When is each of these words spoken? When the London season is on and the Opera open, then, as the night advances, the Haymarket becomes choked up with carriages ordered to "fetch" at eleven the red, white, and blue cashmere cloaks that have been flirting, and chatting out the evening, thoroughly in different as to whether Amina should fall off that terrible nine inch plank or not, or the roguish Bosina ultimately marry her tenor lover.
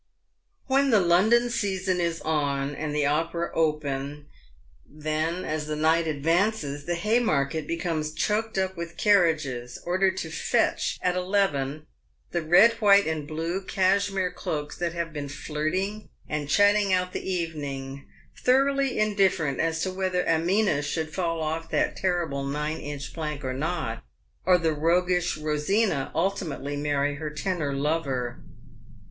When 0.65 0.89
the 0.89 0.99
London 0.99 1.51
season 1.51 2.01
is 2.01 2.21
on 2.21 2.73
and 2.73 2.95
the 2.95 3.05
Opera 3.05 3.51
open, 3.53 4.25
then, 4.83 5.45
as 5.45 5.67
the 5.67 5.75
night 5.75 6.07
advances, 6.07 6.85
the 6.85 6.95
Haymarket 6.95 7.67
becomes 7.67 8.11
choked 8.11 8.57
up 8.57 8.75
with 8.75 8.97
carriages 8.97 9.77
ordered 9.85 10.17
to 10.17 10.31
"fetch" 10.31 10.97
at 11.03 11.15
eleven 11.15 11.85
the 12.31 12.41
red, 12.41 12.71
white, 12.81 13.05
and 13.05 13.27
blue 13.27 13.61
cashmere 13.63 14.31
cloaks 14.31 14.75
that 14.75 14.93
have 14.93 15.13
been 15.13 15.29
flirting, 15.29 16.09
and 16.27 16.49
chatting 16.49 16.91
out 16.91 17.13
the 17.13 17.31
evening, 17.31 18.07
thoroughly 18.35 18.97
in 18.97 19.13
different 19.13 19.59
as 19.59 19.83
to 19.83 19.91
whether 19.91 20.27
Amina 20.27 20.81
should 20.81 21.13
fall 21.13 21.43
off 21.43 21.69
that 21.69 21.95
terrible 21.95 22.43
nine 22.43 22.77
inch 22.79 23.13
plank 23.13 23.45
or 23.45 23.53
not, 23.53 24.03
or 24.47 24.57
the 24.57 24.73
roguish 24.73 25.37
Bosina 25.37 26.09
ultimately 26.15 26.75
marry 26.75 27.17
her 27.17 27.29
tenor 27.29 27.71
lover. 27.75 28.41